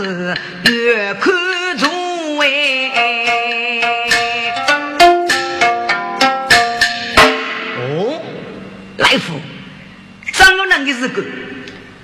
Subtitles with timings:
[0.00, 0.34] 长日
[0.64, 1.30] 月看
[1.76, 2.46] 中哎。
[7.76, 8.22] 哦，
[8.96, 9.38] 来福，
[10.32, 11.22] 张个人的是个，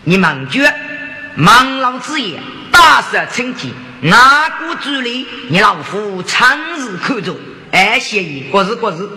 [0.05, 0.71] 你忙绝
[1.37, 2.39] 忙老子也
[2.71, 7.35] 大赦成绩，哪个主力你老夫长日看着。
[7.73, 9.09] 哎，协议，过日过日，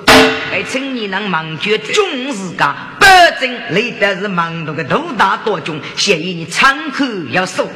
[0.52, 3.08] 哎，请你能忙绝军事家，保
[3.40, 7.70] 证累的是忙多个头大多军，协议你仓口要收。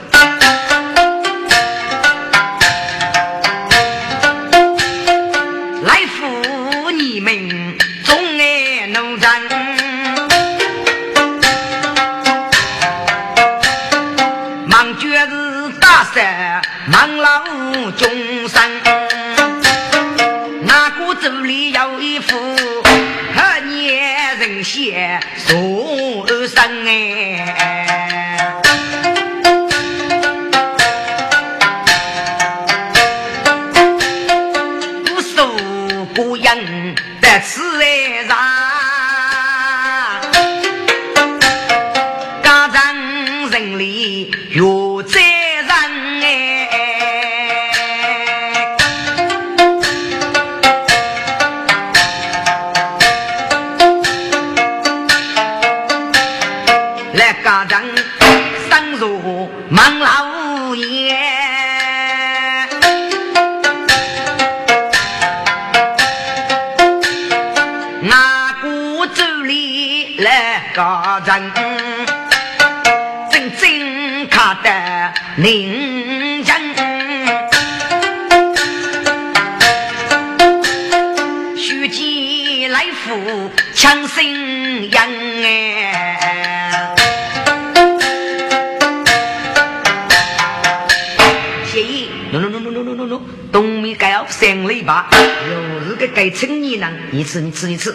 [94.33, 95.07] 三里吧，
[95.47, 97.93] 又是个该青年人，你吃你吃你吃。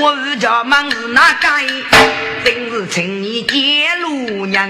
[0.00, 1.48] 我是家忙是哪个？
[2.44, 4.68] 真是青年接路娘，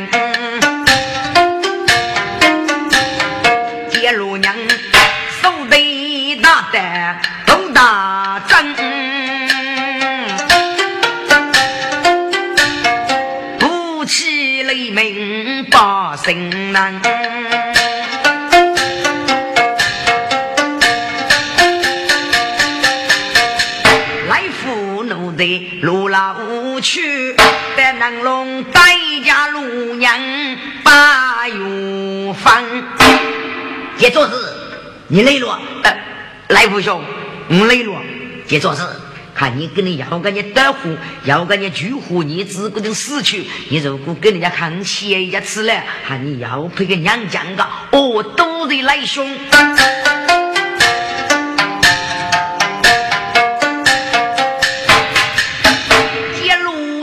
[3.91, 4.55] 接路娘
[5.41, 7.17] 手得大的
[7.47, 8.75] 头大针，
[13.59, 17.01] 不起雷鸣把心难。
[34.03, 34.33] 接做事，
[35.07, 35.57] 你累了？
[36.49, 37.01] 来福兄，
[37.49, 37.93] 我累了。
[38.49, 38.83] 接做事，
[39.33, 43.47] 看你跟你要跟你得福，要跟你聚福，你只顾着死去。
[43.69, 47.63] 你如果跟人家看起，人家吃了，喊你要配个娘讲个，
[47.93, 49.25] 哦，都得来兄。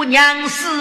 [0.10, 0.79] 娘死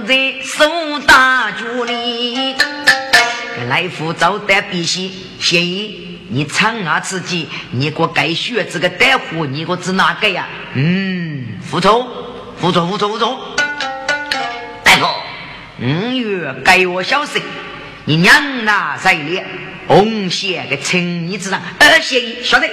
[0.00, 2.54] 在手大脚里。
[3.68, 5.10] 来福早得必须
[5.40, 10.46] 协议，你长啊自己，你给我该学这个带货，你给我指哪个呀？
[10.74, 12.06] 嗯，服从，
[12.60, 13.38] 服从，服从，服从。
[14.84, 15.08] 大哥，
[15.80, 17.42] 五月该我消息，
[18.04, 19.44] 你娘哪在列？
[19.88, 22.68] 红线的青衣之上，二协议晓得。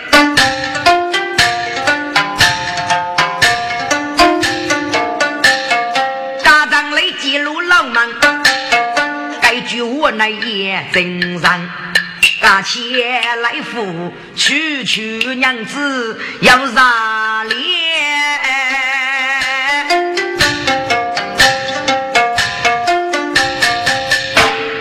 [10.26, 11.70] 句我乃也真上，
[12.42, 17.56] 大且来福，娶娶娘子要啥脸？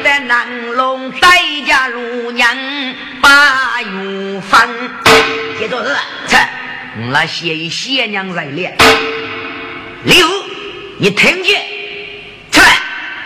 [0.03, 2.49] 在南龙带家入娘
[3.21, 4.69] 八月份，
[5.59, 5.95] 接着是，
[6.27, 6.39] 切，
[7.03, 8.75] 我来写一写娘在脸。
[10.05, 10.27] 六，
[10.99, 11.74] 你听见？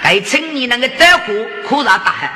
[0.08, 2.32] 该称你那个大户可啥大汉？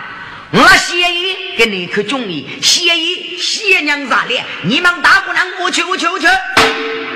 [0.50, 4.38] 我谢意给你可中意，谢意谢娘咋的？
[4.64, 6.26] 你们大姑娘我去我去我去！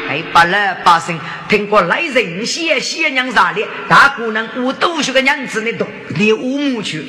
[0.08, 5.86] 哎，把来把声听过来人谢谢娘啥的，大姑娘我都是个娘子，你懂
[6.16, 7.06] 你乌木去。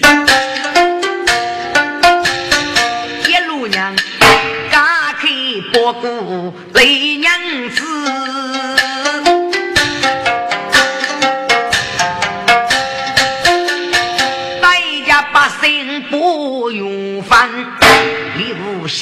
[3.30, 3.96] 一路娘
[4.70, 5.30] 家开
[5.72, 7.32] 波谷雷娘
[7.70, 7.82] 子，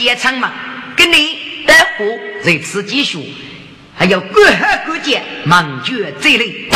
[0.06, 0.54] 现场嘛，
[0.96, 2.06] 给你得火
[2.44, 3.34] 在此继续。
[3.98, 6.70] 还有各行各业忙绝这类，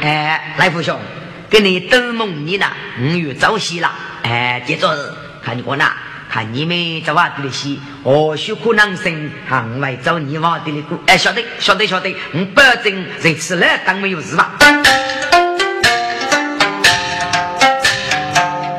[0.00, 0.98] 哎，来福兄，
[1.50, 2.66] 跟你登梦你呢，
[2.98, 3.92] 五月早起了，
[4.22, 5.14] 哎，接着
[5.44, 5.84] 看我呢，
[6.30, 14.52] 看你们在外地里洗，或许可能性行外找你挖地里过，哎，晓得晓得晓得，我保证这次来当没有事吧。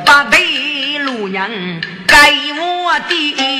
[0.06, 1.48] 八辈路娘
[2.08, 3.59] 该我的。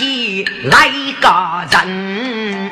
[0.00, 0.88] 来
[1.20, 1.28] 个
[1.72, 2.70] 人，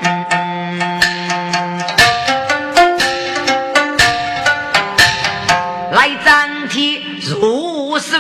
[5.91, 8.15] 来整体如是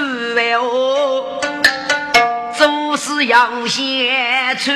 [0.54, 1.40] 哦，
[2.58, 4.72] 做事要先出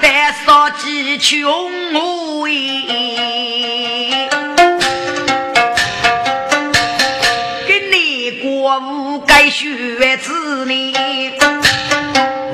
[0.00, 1.70] 带少几穷
[2.46, 4.28] 哎，
[7.66, 10.94] 跟你过午该学子呢，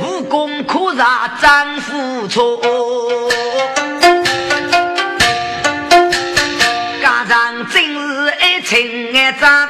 [0.01, 2.61] 武功可让丈夫错，
[7.01, 9.69] 家长真是爱情爱长，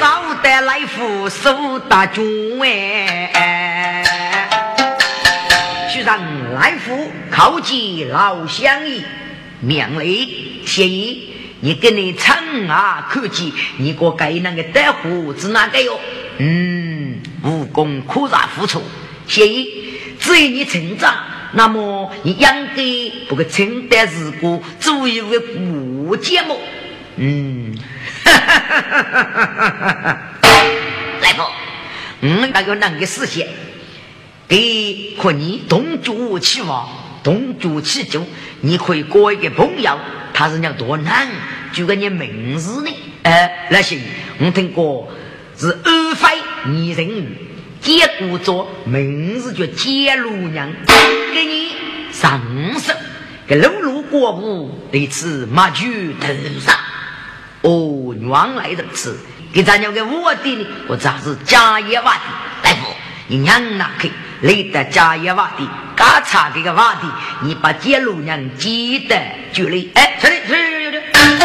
[0.00, 3.32] 早得来福寿大军哎。
[6.04, 6.20] 让
[6.56, 9.02] 来福靠近老乡义，
[9.60, 11.28] 命里协议，
[11.60, 16.00] 你跟你称啊客气，你过该那个带胡子那个哟？
[16.38, 18.82] 嗯，武功可咋付出？
[19.28, 19.68] 协议，
[20.18, 21.14] 只要你成长，
[21.52, 22.82] 那么你应该
[23.28, 26.58] 不会承担事故，做一个副节目。
[27.16, 27.76] 嗯，
[28.24, 30.18] 哈哈哈哈哈哈！
[31.20, 31.42] 来福，
[32.22, 33.46] 嗯，那个那个事情。
[34.48, 36.88] 给可你同住起房，
[37.24, 38.24] 同住起住，
[38.60, 39.98] 你可以过一个朋友，
[40.32, 41.26] 他是娘多难，
[41.72, 42.90] 就个你名字呢？
[43.22, 44.00] 呃，那行，
[44.38, 45.08] 我听过
[45.56, 46.28] 是二妃
[46.64, 47.36] 二人，
[47.80, 50.72] 结果做名字叫接路娘，
[51.34, 51.72] 给你
[52.12, 52.40] 上
[52.78, 52.92] 手，
[53.48, 56.28] 给路路过户，对此马具头
[56.60, 56.76] 上。
[57.62, 59.18] 哦，原来如此，
[59.52, 62.20] 给咱娘个我的呢，我这是家业瓦的
[62.62, 62.94] 大夫，
[63.26, 64.12] 你娘哪去？
[64.42, 65.66] 累得家业瓦地，
[65.96, 69.16] 嘎嚓这个瓦地，你把接路娘记得
[69.52, 69.84] 就来。
[69.94, 70.56] 哎，兄弟，兄
[70.92, 71.36] 弟，兄弟，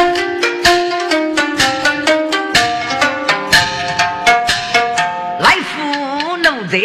[5.39, 6.75] 来福奴才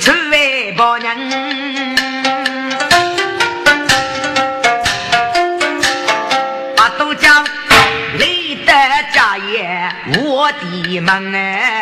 [0.00, 0.36] 出外
[0.76, 1.16] 报娘，
[6.76, 7.46] 把都讲
[8.18, 8.72] 累得
[9.14, 9.88] 家业
[10.20, 11.73] 我的门哎。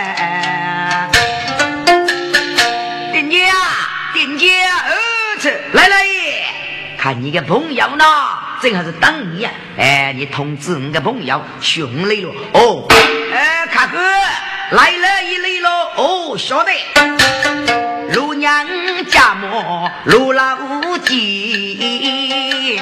[5.73, 5.97] 来来，
[6.99, 8.05] 看你个朋友呢，
[8.61, 9.51] 正好是等你呀。
[9.79, 12.31] 哎，你通知你个朋友，兄来了。
[12.53, 12.87] 哦，
[13.33, 13.99] 哎，卡哥
[14.73, 15.93] 来了一来了。
[15.97, 16.71] 哦，晓得。
[18.13, 18.67] 陆娘
[19.09, 20.59] 家母陆老
[20.99, 22.79] 几，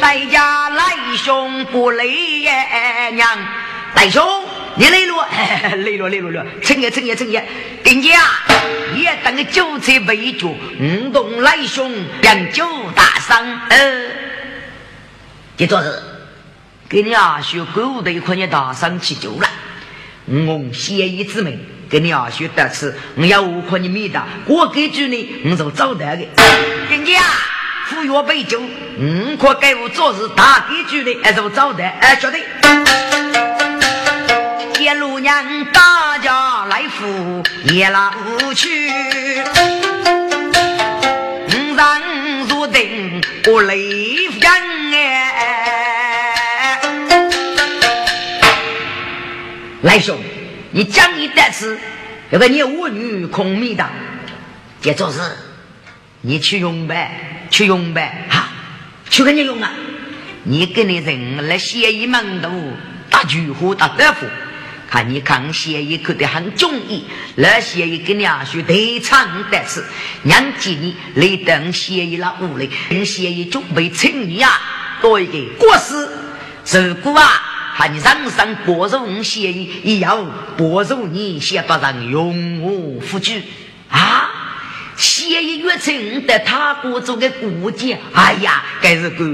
[0.00, 2.48] 在家来兄不累
[3.12, 3.28] 娘，
[3.94, 4.45] 大兄。
[4.78, 5.26] 你来了，
[5.78, 6.46] 来了，来了，了！
[6.62, 7.42] 陈爷，陈爷，陈爷，
[7.82, 8.10] 丁家
[8.94, 13.42] 也等个酒菜备足，五动来兄饮酒大伤。
[13.70, 14.02] 呃，
[15.56, 16.02] 这做是
[16.88, 19.48] 给你阿叔购物的一块钱大伤起酒了。
[20.26, 26.26] 我协议之名，给你阿叔得吃，我要五块钱米的，我给住你，我就找得的。
[26.90, 27.22] 丁家
[27.86, 28.60] 服药备酒，
[28.98, 32.38] 五块给我做事，大给住的，还是我找得，哎，晓得。
[34.86, 37.42] 夜路娘大家来扶，
[37.74, 38.08] 夜老
[38.54, 38.92] 去。
[41.48, 44.48] 五人入定不累人
[44.94, 46.80] 哎。
[49.82, 50.16] 来兄，
[50.70, 51.76] 你讲一单词，
[52.30, 53.84] 要个你舞女空米的，
[54.80, 55.18] 这做事，
[56.20, 57.10] 你去用呗，
[57.50, 58.50] 去用呗，哈，
[59.10, 59.72] 去给你用啊。
[60.44, 62.72] 你跟你人来写一门徒，
[63.10, 64.24] 打菊花打豆腐。
[64.88, 69.84] 看你看谢一口的很中意，那谢一个娘婿得唱的是，
[70.22, 74.60] 娘记你来等谢一了屋里，跟谢一准备请你啊，
[75.02, 76.08] 多一个国师，
[76.88, 77.28] 如果啊，
[77.74, 80.24] 喊你人生保佑谢一，也要
[80.56, 83.42] 保佑你先把人永无富举
[83.90, 84.30] 啊。
[84.96, 89.24] 谢一月成的他国做个顾家，哎呀，该是个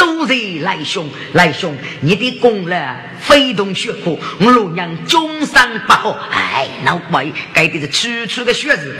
[0.00, 2.74] 都是来兄来兄，你的功劳
[3.20, 6.16] 非同小可，我老娘终身不好。
[6.32, 7.86] 哎，老鬼该的是
[8.26, 8.96] 处处的学子，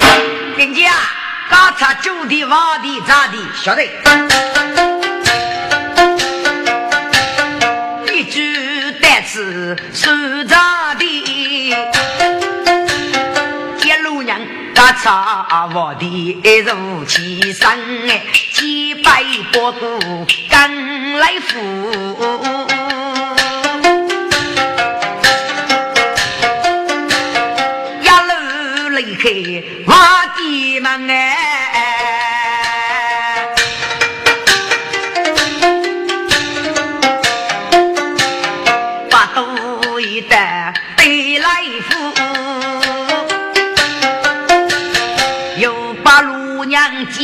[0.59, 0.93] 人家
[1.49, 3.83] 刚才酒的挖的咋的，晓得？
[8.13, 11.10] 一句单词是咋的？
[14.81, 17.69] 大茶我的如其生
[18.09, 18.23] 哎，
[18.55, 19.23] 几百
[19.53, 21.59] 波股赶来扶，
[28.01, 29.29] 一路离开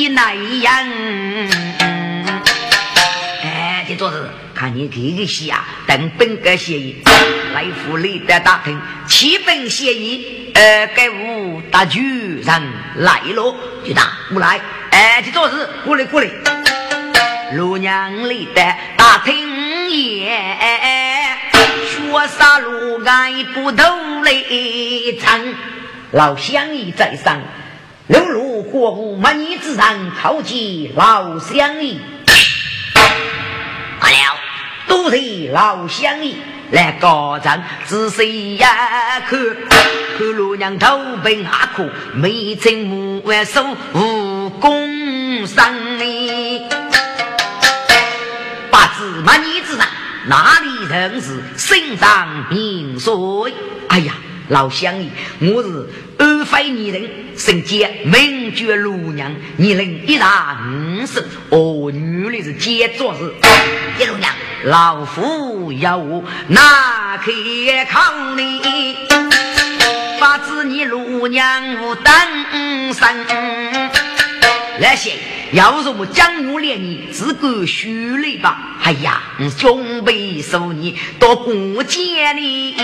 [0.09, 0.75] 那一样？
[3.43, 7.03] 哎，这桌子看你这个戏啊，等本个协议
[7.55, 14.61] 来府里的大厅，七本协议，呃，该屋大主人来了，就打不来。
[14.91, 16.29] 哎，这桌子过来过来，
[17.55, 20.39] 陆娘里的大厅也，
[21.85, 23.85] 说啥路爱不头
[24.23, 24.33] 来
[25.21, 25.41] 唱，
[26.13, 27.41] 老乡义在上。
[28.77, 31.99] 流入国无满意之人，靠近老乡义。
[33.99, 34.37] 罢了，
[34.87, 36.37] 都是老乡义
[36.71, 43.65] 来高赞，仔细一看，看老娘头病阿苦，没曾母万手
[43.95, 46.69] 无功伤哩。
[48.71, 49.87] 八字满意之人，
[50.27, 53.15] 哪里人是心上名水？
[53.89, 54.13] 哎呀！
[54.49, 55.09] 老乡爷，
[55.41, 55.89] 我是
[56.19, 63.35] 安徽女人，身兼名爵禄娘，年龄一大五十，哦，女的是接做事。
[63.99, 64.33] 一路娘，
[64.65, 67.33] 老夫要我哪可
[67.91, 68.97] 靠你？
[70.21, 72.15] 发子你禄娘无当
[72.95, 73.27] 生。
[74.79, 75.15] 那些
[75.53, 78.77] 要是我江湖连你只管虚来吧。
[78.83, 79.21] 哎呀，
[79.59, 82.77] 准备送你到过节里。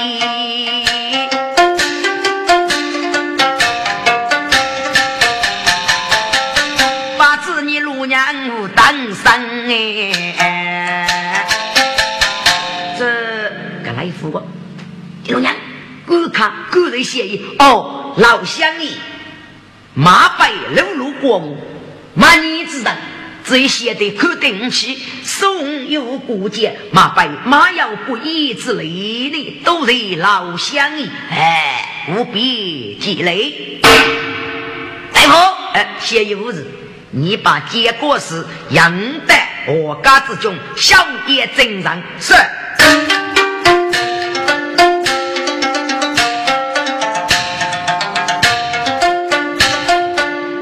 [8.32, 9.24] 娘当生
[10.38, 11.46] 哎，
[12.98, 13.04] 这
[13.84, 14.46] 个来福我，
[15.28, 15.54] 老娘
[16.06, 18.90] 我看个人协议哦，老乡爷
[19.94, 21.56] 马背流入国务，
[22.14, 22.96] 满年之人，
[23.44, 28.84] 这些的可定起，送有过节，马背马要不义之类
[29.30, 33.80] 的，都是老乡爷哎，务必积累。
[35.12, 35.32] 大夫，
[35.74, 36.66] 哎，协议无事。
[37.14, 39.34] 你把结果是赢得
[39.66, 42.32] 我家之中，小叶真人是。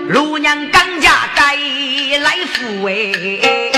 [0.08, 1.54] 陆娘刚家该
[2.18, 3.69] 来抚慰。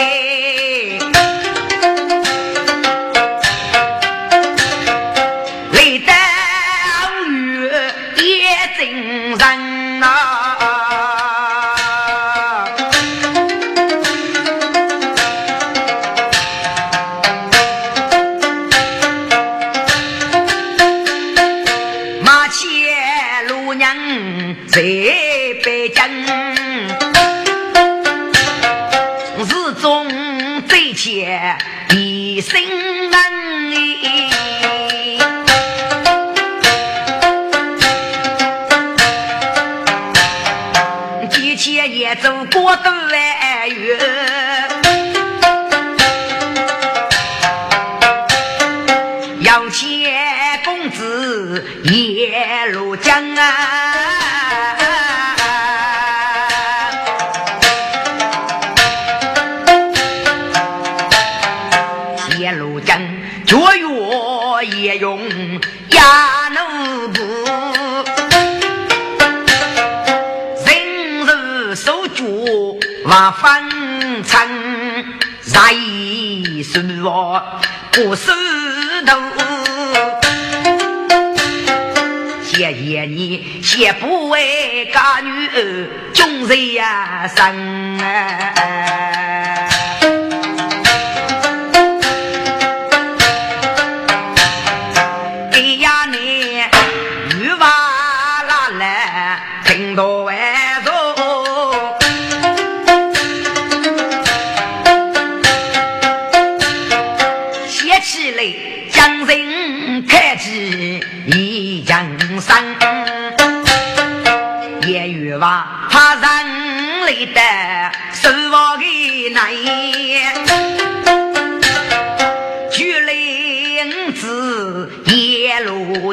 [85.22, 88.71] 女儿，终日呀生。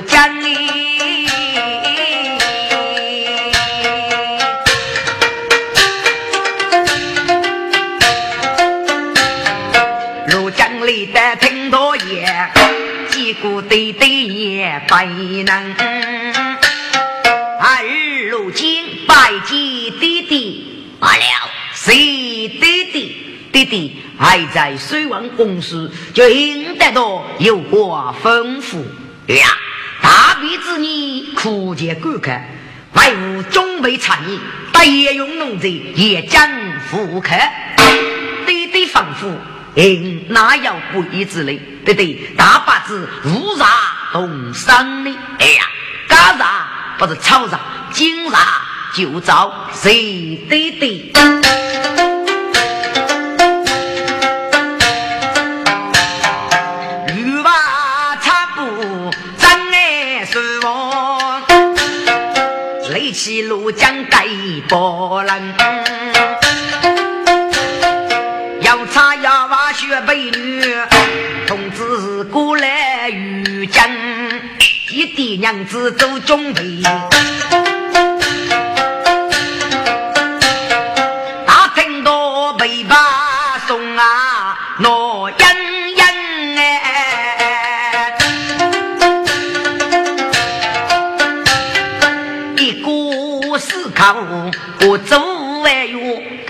[0.09, 0.55] 将你。
[10.27, 12.51] 如今累的挺多年
[13.09, 14.95] 几个弟弟也不
[15.43, 15.75] 能。
[17.61, 17.85] 而
[18.29, 23.15] 如今拜祭弟弟完了谁弟弟
[23.51, 28.83] 弟弟还在水王公司就应得到有关吩咐。
[29.27, 29.68] 呀。
[30.09, 32.31] 大鼻子女苦节顾客，
[32.93, 34.39] 外务准备产业，
[34.71, 36.49] 大业用农者也将
[36.89, 37.35] 复客。
[38.47, 39.31] 爹爹吩咐。
[39.75, 41.61] 嗯，哪有不义之类？
[41.85, 43.67] 对对，大把子乌纱
[44.11, 45.15] 动身的。
[45.37, 45.63] 哎呀，
[46.07, 46.67] 干啥
[46.97, 47.59] 不是草啥，
[47.91, 48.39] 金啥
[48.95, 51.11] 就找谁对对。
[63.19, 64.25] 雷起路江盖
[64.69, 65.41] 波浪。
[69.75, 70.75] 学美女，
[71.47, 73.89] 同志过来遇见，
[74.91, 76.61] 一爹娘子走准备。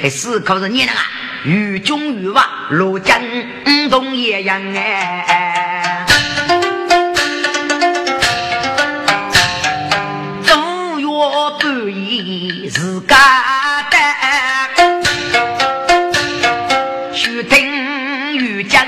[0.10, 1.00] 开思考是你那个。
[1.44, 3.22] 与君与娃，如江
[3.92, 6.04] 东一样哎。
[10.42, 11.06] 走月
[11.60, 13.16] 半夜自家
[13.92, 13.98] 的，
[17.14, 18.84] 须听与江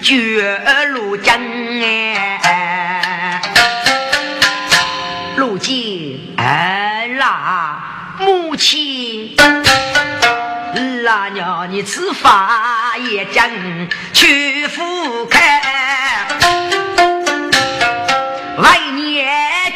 [0.00, 1.36] 绝如江
[11.84, 13.48] 此法也讲
[14.12, 15.40] 去赴开，
[18.58, 19.26] 外年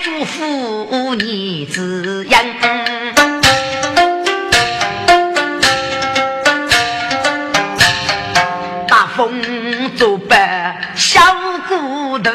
[0.04, 2.44] 祝福你滋养。
[8.86, 11.20] 大风作伴小
[11.68, 12.30] 骨头，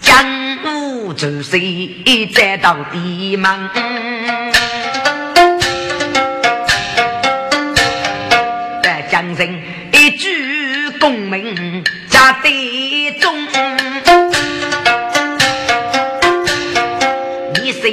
[0.00, 0.24] 江
[0.62, 3.70] 湖走水再到地门。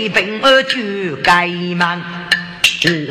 [0.07, 2.01] 你随便而就该忙。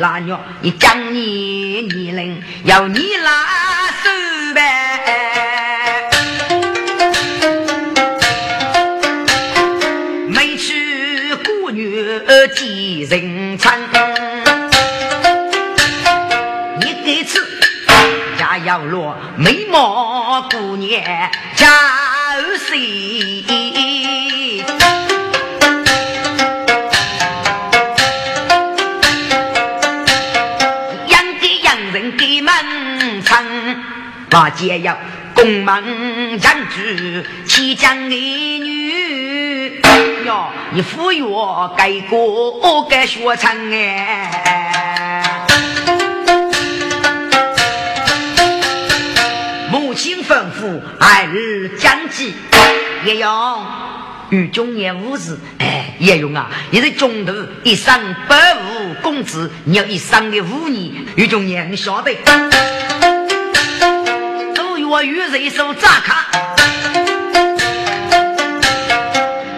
[0.01, 3.45] 二娘，你讲你年龄要你拉
[4.01, 4.09] 手
[4.55, 6.09] 呗，
[10.27, 11.85] 没娶姑娘
[12.55, 13.71] 几人称。
[18.65, 20.99] 要落美貌姑娘
[21.55, 22.57] 家儿
[34.37, 34.95] 把姐要
[35.33, 36.75] 宫门将住
[37.47, 39.81] 七将儿女
[40.27, 41.25] 哟，你抚育
[41.75, 45.47] 该过该学成哎。
[49.71, 52.35] 母亲吩咐二日将计，
[53.05, 53.65] 叶勇
[54.29, 62.15] 与中年武士，哎，叶勇啊，你是中途一生百无公子，你要一生的五年，于中年你晓得？
[64.87, 66.27] 我与人手扎卡，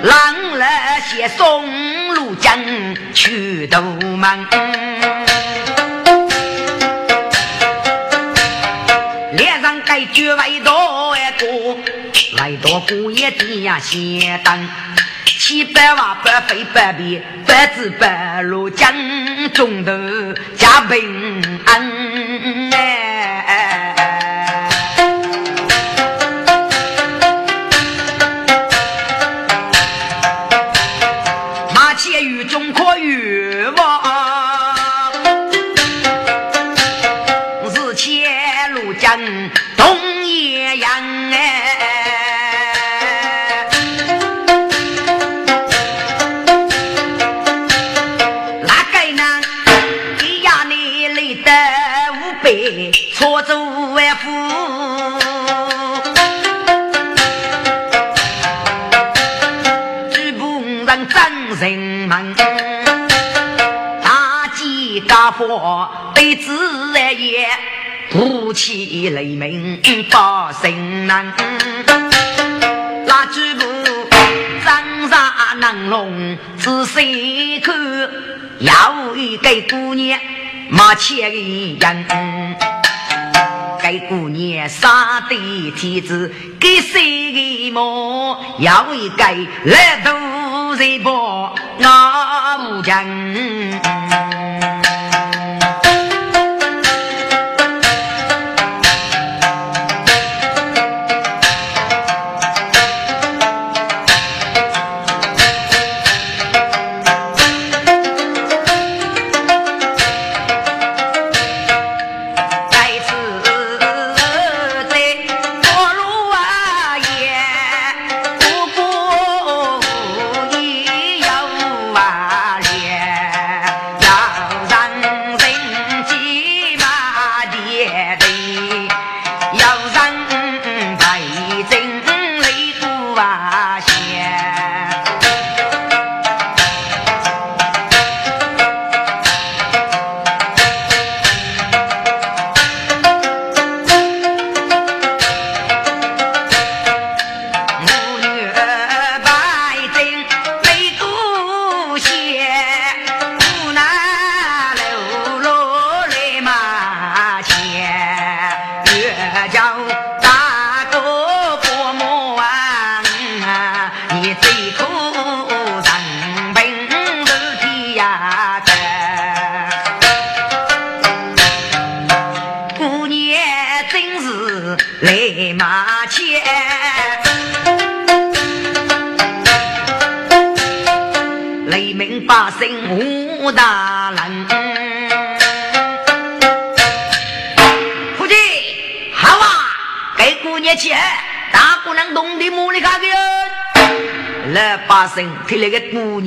[0.01, 2.57] 狼来写松露江
[3.13, 4.47] 去斗门。
[10.35, 11.45] 外多一个，
[12.41, 14.67] 外多姑爷的呀，先当
[15.25, 18.91] 七百万百飞百变，百子百路江
[19.53, 19.91] 中头
[20.57, 21.28] 家平
[65.31, 67.47] 佛对子然也，
[68.09, 71.33] 不起雷鸣把声难。
[73.05, 73.65] 那举步
[74.65, 77.75] 张沙能龙仔细看，
[78.59, 80.19] 要一个姑娘
[80.69, 82.05] 马前的人。
[83.81, 88.37] 该姑娘杀的天子，给谁么？
[88.59, 93.05] 要为该来渡人波，我无疆。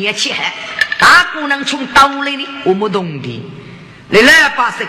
[0.02, 0.54] 个姑娘去害，
[0.98, 3.42] 大姑娘从刀里的我们懂的，
[4.08, 4.86] 你来把身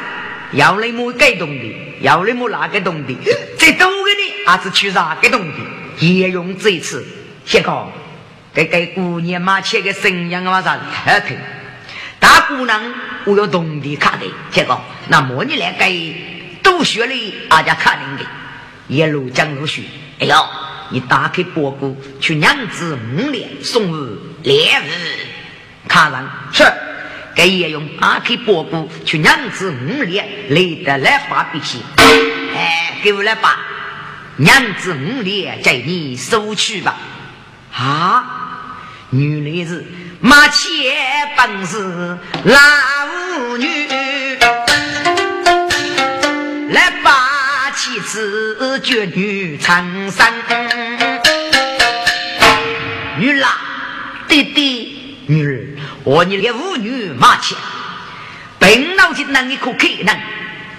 [0.53, 3.15] 要你么给懂的，要你么哪个懂的，
[3.57, 7.05] 最多的呢还是去哪个懂的，也用这次
[7.45, 7.91] 先讲，
[8.53, 11.37] 给给姑娘嘛切个生养啊啥的好听，
[12.19, 12.81] 大姑娘
[13.25, 18.25] 我要懂的看的，先讲，那么你来给都学的大家看的，
[18.87, 19.83] 一路讲路去，
[20.19, 20.35] 哎呦。
[20.89, 25.25] 你打开包裹，去娘子五年送入烈日，
[25.87, 26.65] 看人是
[27.33, 31.81] 给也用打开包谷，去娘子五年累得来发脾气。
[31.97, 33.57] 哎，给我来把
[34.35, 36.97] 娘子五年在你收去吧。
[37.73, 38.25] 啊，
[39.11, 39.85] 女人是
[40.19, 40.69] 马前
[41.37, 42.59] 本是老
[43.47, 44.37] 舞女，
[46.69, 47.31] 来把。
[47.75, 50.25] 妻子绝女长生，
[53.17, 53.51] 女郎
[54.27, 54.99] 弟弟。
[55.27, 57.57] 女儿，我你连妇女马前，
[58.59, 60.13] 本脑筋能一颗可能，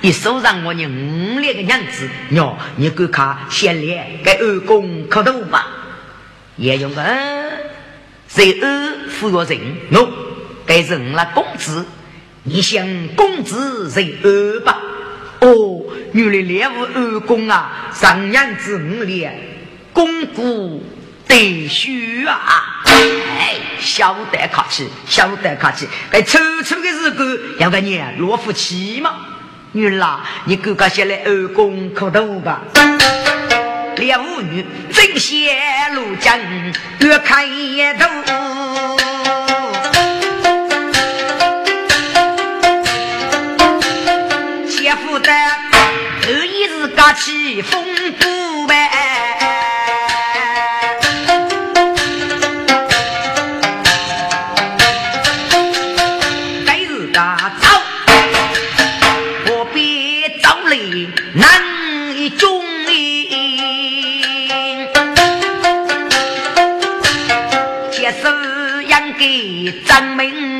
[0.02, 5.66] 一手让我你五两个娘子，哟，你给看先烈给二公磕头吧，
[6.56, 7.02] 也用个
[8.28, 9.58] 谁二扶着人，
[9.90, 10.08] 喏，
[10.66, 11.86] 给人了公子，
[12.42, 14.78] 你想公子谁二吧？
[15.40, 19.40] 哦，原来练武二公啊，上娘子五年，
[19.94, 20.82] 功夫
[21.26, 22.82] 得虚啊！
[22.86, 25.88] 哎，晓得客气，晓得客气。
[26.10, 29.14] 该抽抽的日子要个你落福气嘛？
[29.72, 32.62] 女儿，你哥哥先来二公磕头吧。
[33.96, 36.38] 练武女正显露江，
[37.00, 38.08] 越看越头。
[45.08, 45.50] 负担，
[46.28, 48.33] 二一是刮起风波
[69.44, 70.53] 给张明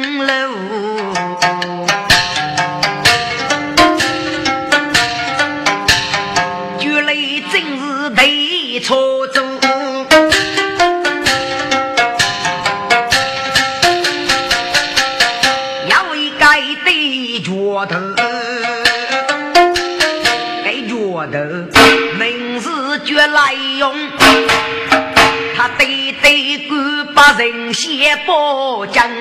[28.17, 29.14] 人先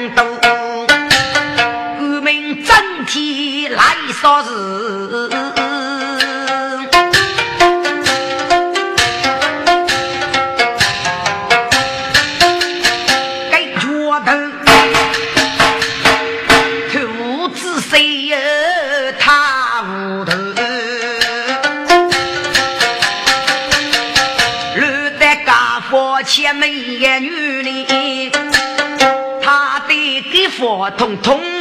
[30.83, 31.52] 我统统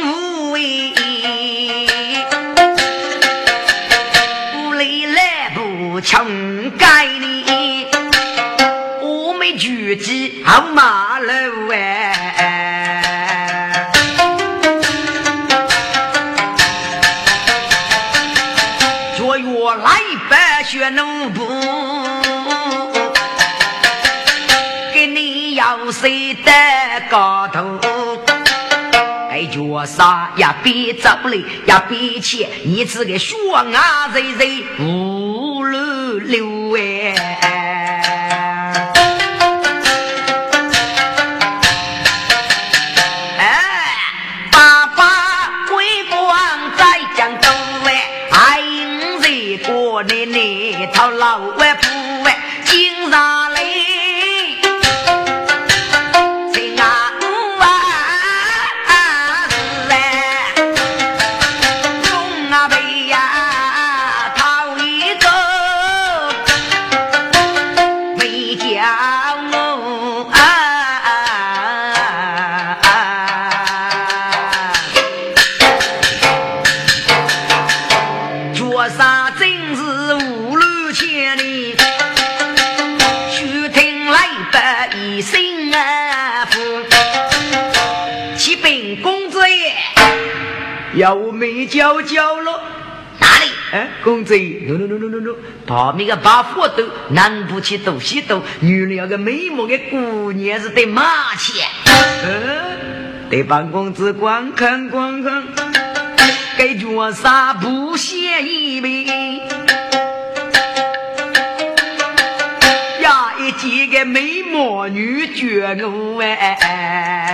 [29.83, 30.55] 哎，脚啥呀？
[30.63, 32.47] 别走嘞，呀别去！
[32.63, 33.35] 你这个血
[33.73, 37.52] 啊，人人无路流哎！
[92.03, 92.61] 教教了，
[93.19, 93.51] 哪里？
[93.71, 95.35] 哎，公子，no no no no no no，
[95.65, 101.67] 旁边个把火斗，南不去东西斗，女人要个美貌的姑娘是得马钱。
[102.25, 105.43] 嗯，得帮公子观看观看，
[106.57, 109.05] 给脚上不嫌一杯？
[113.01, 117.32] 呀，一见个美貌女绝我哎。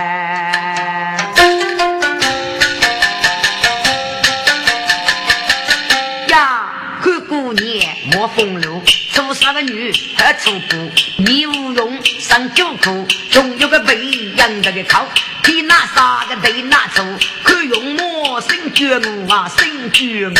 [8.36, 9.92] 风流，出三个女？
[10.16, 13.96] 还出步，你无用上酒库，总有个背
[14.36, 15.06] 养这个靠，
[15.46, 17.02] 你拿啥个对拿出，
[17.42, 20.34] 可用魔神绝我啊，神绝我，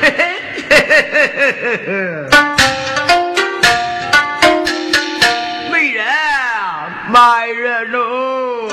[0.00, 0.18] 嘿嘿
[0.70, 1.92] 嘿嘿嘿嘿嘿，
[5.70, 6.04] 美人
[7.08, 7.18] 美
[7.52, 8.68] 人喽，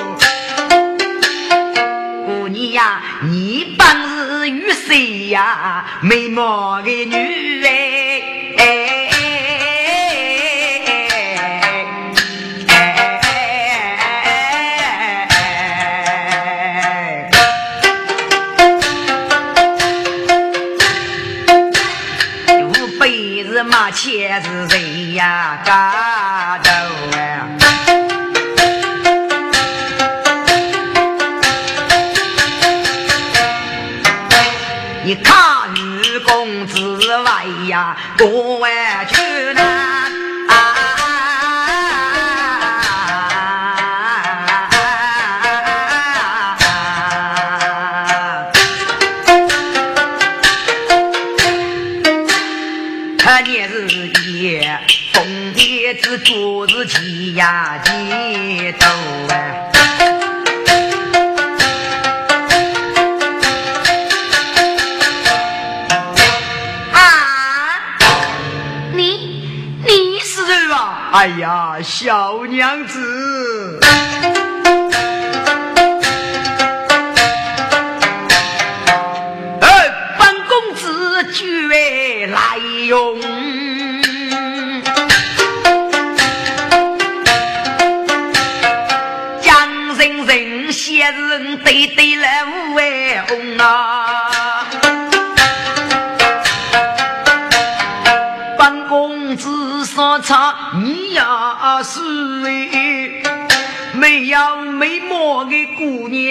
[2.26, 5.86] 姑娘呀，你帮是与谁呀？
[6.02, 7.89] 美貌的女哎，
[23.70, 25.60] 马钱是谁呀？
[25.64, 26.72] 嘎头
[27.18, 27.46] 啊，
[35.04, 35.38] 你看。
[36.26, 38.49] 公子外呀，多
[71.12, 73.00] 哎呀，小娘子，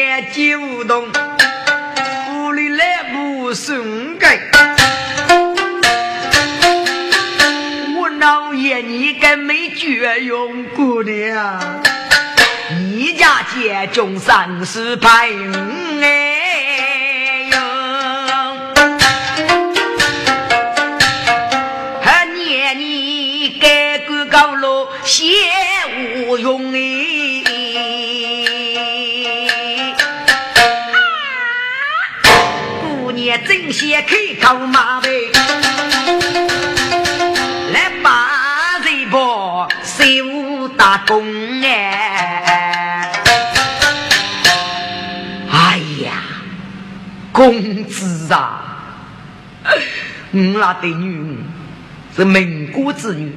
[0.08, 1.06] 姑娘就动，
[2.32, 4.38] 屋里来不顺改。
[7.94, 11.60] 我老爷你该没绝用姑娘。
[12.90, 15.28] 一家接中三十排，
[16.00, 17.58] 哎呦，
[22.00, 25.26] 还念你改革高楼写
[26.26, 26.78] 无用哎，
[33.28, 35.10] 姑娘真些开口马呗，
[37.74, 43.12] 来把这波修打工哎。
[45.50, 46.22] 哎呀
[47.30, 48.94] 公子啊，
[50.30, 51.36] 我那的女
[52.16, 53.36] 是民国之女，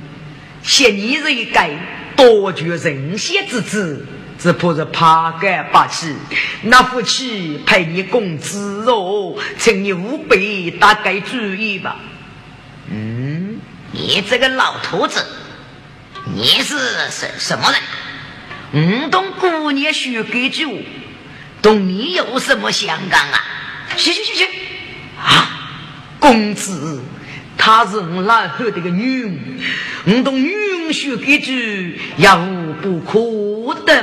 [0.63, 1.69] 现你这一改
[2.15, 4.05] 多绝人先之子，
[4.41, 6.15] 只怕是怕干不起。
[6.63, 11.95] 那夫妻陪你公子哦，请你务必打改主意吧。
[12.89, 13.59] 嗯，
[13.91, 15.25] 你这个老头子，
[16.33, 16.77] 你是
[17.09, 17.81] 什什么人？
[18.73, 20.81] 唔懂姑娘许给主，
[21.61, 23.43] 同你有什么相干啊？
[23.97, 24.45] 去去去去！
[25.21, 25.77] 啊，
[26.19, 27.03] 公子，
[27.63, 29.31] 她是我老后的个女儿，
[30.05, 33.19] 我同允许给句，也无不可
[33.85, 33.95] 等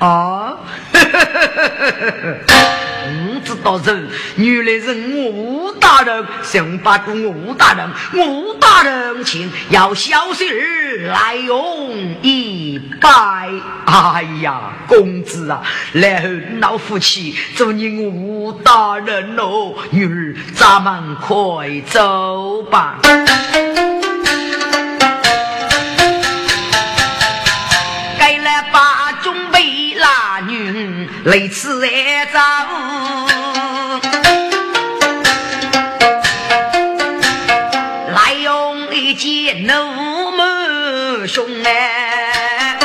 [0.00, 0.58] 啊！
[3.06, 13.50] 我知道人，原来是吴大人，想把个吴大人，吴大人请要小婿儿来用一拜。
[13.84, 22.98] 哎呀，公子啊，然后老夫妻祝你吴大人哦，女儿咱们快走吧。
[31.26, 31.88] 女来吃来
[32.26, 32.38] 走，
[38.14, 39.72] 来用一件怒
[40.30, 42.78] 目胸哎，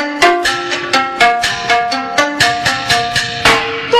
[3.91, 3.97] 都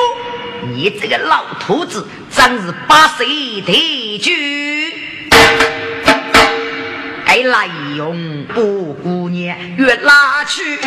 [0.74, 3.28] 你这个老头子，真是八岁
[3.62, 4.96] 的举。
[7.28, 10.80] 该来用布姑娘越拉去，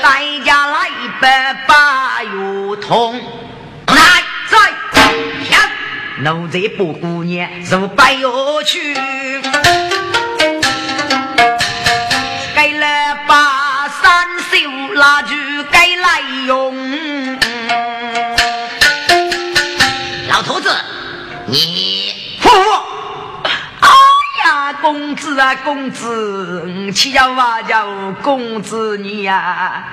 [0.00, 0.68] 大家
[1.20, 3.14] 百把油桶，
[3.86, 4.58] 来在，
[6.22, 8.94] 奴才布姑娘入百油去，
[25.38, 27.84] 啊，公子，七家八家
[28.22, 29.84] 公子你呀，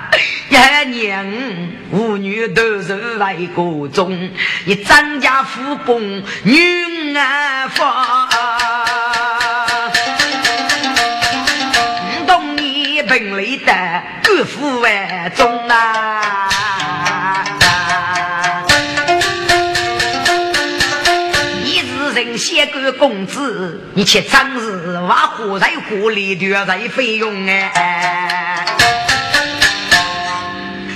[0.49, 0.55] 一
[0.89, 4.31] 年五女都是来个中，
[4.65, 8.29] 你张家富公女儿房，
[12.25, 16.49] 懂你本领的国富万中啊。
[22.43, 28.65] 先个公子，你且真是挖火柴火里丢在费用哎！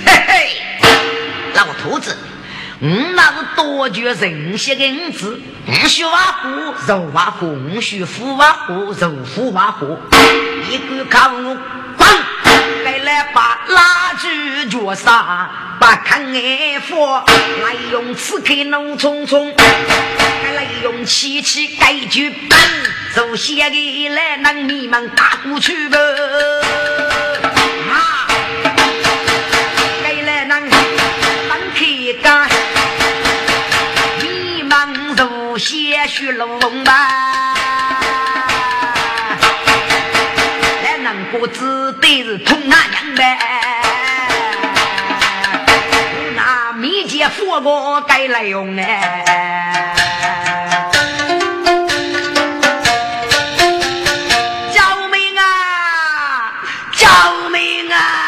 [0.04, 0.60] 嘿嘿，
[1.54, 2.14] 老头子，
[2.80, 6.50] 我那是多绝人些个银子，我需挖火，
[6.86, 9.98] 肉挖火，我需火挖火，肉火挖火，
[10.70, 11.56] 一个看我
[11.96, 12.06] 滚！
[12.84, 15.50] 该来把拉锯脚上，
[15.80, 17.24] 把看爱佛
[17.64, 22.58] 来用刺客弄匆匆，该来用气气盖住板，
[23.14, 25.98] 首先的来让你们打过去吧。
[27.90, 28.26] 啊，
[30.02, 32.48] 该来让板开干，
[34.20, 37.57] 你们首先去龙吧。
[41.40, 43.38] 我只得是痛那娘呗。
[46.34, 49.94] 那米姐富哥该来用哎。
[54.72, 54.80] 救
[55.10, 56.52] 命啊！
[56.96, 57.06] 救
[57.50, 58.27] 命啊！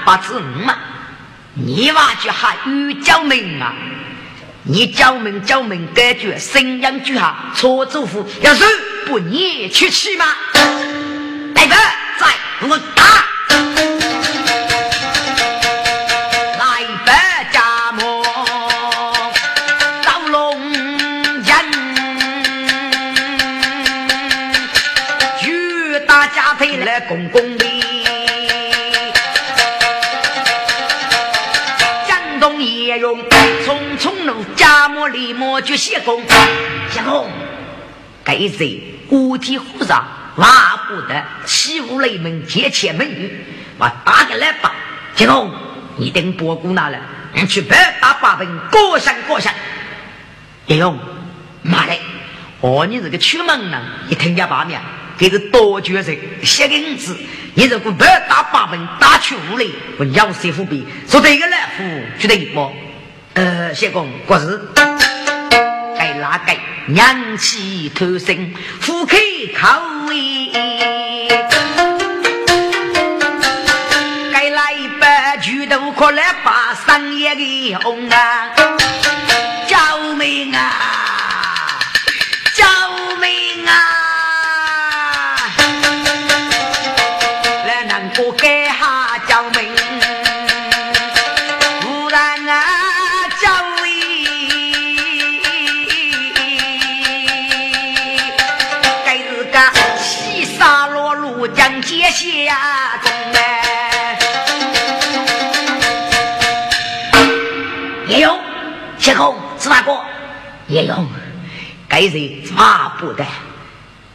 [0.00, 0.74] 人不知嘛？
[1.54, 3.74] 你娃就还有叫名啊？
[4.62, 8.64] 你叫名叫名，感觉声音就下，错祖父要是
[9.06, 10.24] 不你去气吗？
[11.54, 11.76] 来吧，
[12.18, 12.26] 在
[12.60, 13.04] 我打。
[27.08, 27.59] 公公
[35.40, 36.22] 母立马就谢公。
[36.90, 37.30] 谢公，
[38.22, 43.42] 该谁五体虎上挖不得，欺负雷门借钱美女，
[43.78, 44.74] 我打个来吧。
[45.16, 45.50] 谢公，
[45.96, 47.00] 你等伯姑拿来，
[47.48, 49.50] 去白打八分，过上过上。
[50.66, 50.98] 叶用，
[51.62, 51.94] 妈的，
[52.60, 54.78] 哦，你这个出门人，一听见八面。
[55.16, 56.12] 给是多角色，
[56.42, 57.14] 写个银子，
[57.54, 59.68] 你如果不打八本打去五雷，
[59.98, 61.84] 我鸟师傅比说这个来福
[62.18, 62.72] 觉得不？
[63.34, 64.58] 呃，谢公，国事
[66.38, 66.52] 该哪个
[66.86, 69.16] 娘气偷生，富开
[69.58, 70.52] 口意，
[74.32, 78.49] 该来一百巨头可来把商业的红啊，
[110.70, 111.04] 叶勇，
[111.88, 113.26] 该人抓不得，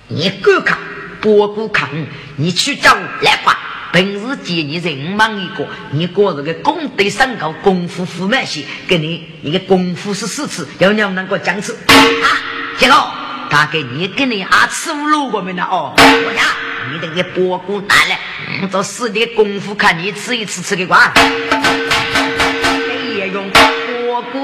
[0.08, 0.78] 你敢看，
[1.20, 1.90] 不顾看，
[2.38, 3.60] 你去找来吧。
[3.92, 12.28] 本是借你人忙一个，你过这个功德深高，功夫富满些，给你一个功夫是四次，要娘能够讲次啊，
[12.78, 12.98] 谢公，
[13.50, 15.68] 大概你给你阿次五路过没呢？
[15.70, 16.44] 哦，我呀。
[16.94, 21.02] 你等个波谷拿来，做死的功夫，看你吃一次吃个光。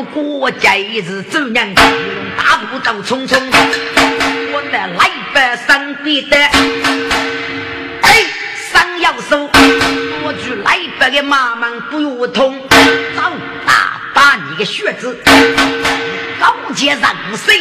[0.02, 1.74] 也用波谷过节日走娘，
[2.36, 3.40] 大步走匆匆。
[4.54, 6.38] 我的来百上边的，
[8.02, 8.26] 哎，
[8.72, 9.50] 上要手，
[10.24, 12.60] 我去来百个妈妈不要痛，
[13.16, 13.22] 走
[13.66, 15.16] 大把你个血子，
[16.40, 17.02] 高阶人
[17.38, 17.52] 士，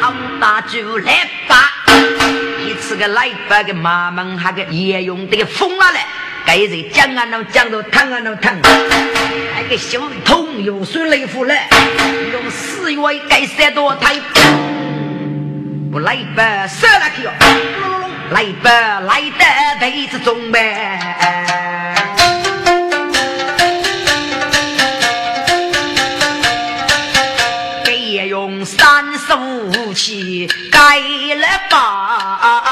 [0.00, 1.72] 好大就来吧。
[2.88, 5.98] 是个来白个妈妈，还个也用这个疯啊嘞！
[6.46, 11.60] 该人讲啊能讲到疼啊能疼，那个心痛又酸泪腐嘞，
[12.32, 14.14] 用四月该三多台，
[15.92, 17.30] 不来白杀了去哟！
[18.30, 19.44] 来白来得
[19.80, 20.98] 辈子中呗。
[28.64, 30.98] 三十五起改
[31.36, 32.67] 了吧，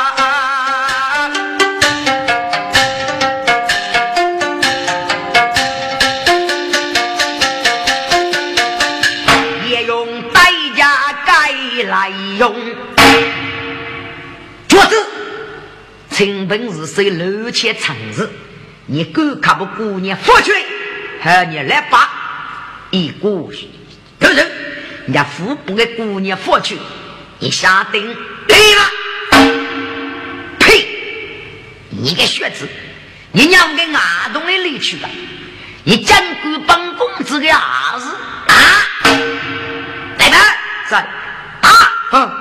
[16.46, 18.30] 本是谁楼前长子？
[18.86, 20.52] 你敢看不姑娘付去，
[21.20, 22.08] 和你来把
[22.90, 23.52] 一股
[24.18, 24.48] 得人，
[25.06, 26.78] 人家付不给姑娘付去。
[27.40, 28.16] 你下定
[28.46, 28.82] 对了？
[30.60, 30.86] 呸！
[31.90, 32.68] 你个血子，
[33.32, 35.08] 你娘给阿东的离去了？
[35.82, 38.08] 你讲过本公子的儿子
[38.48, 38.54] 啊？
[40.18, 40.36] 来吧，
[40.88, 40.98] 在
[41.62, 41.70] 啊！
[42.12, 42.32] 啊，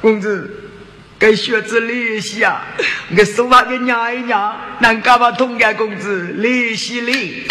[0.00, 0.63] 公子，
[1.18, 2.62] 给学子利息啊！
[3.16, 7.46] 给手把给娘一娘，难干嘛同干公子离席离？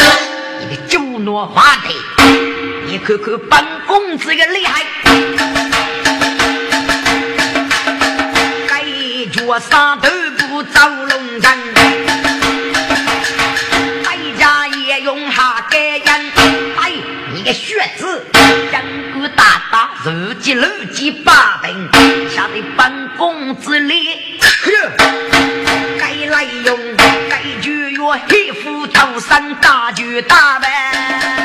[0.60, 1.94] 你个酒懦滑头，
[2.86, 4.84] 你看看本公子的厉害！
[9.46, 10.08] 我上头
[10.48, 11.13] 不走龙
[20.54, 21.90] 如饥如饥八等，
[22.30, 24.18] 吓得本公子脸。
[26.00, 26.78] 该来用，
[27.30, 31.43] 该就用黑斧头上大举打呗。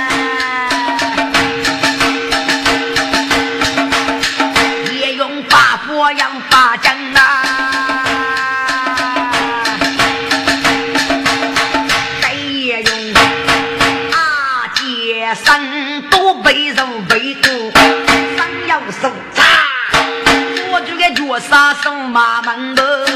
[22.09, 23.07] 马门的。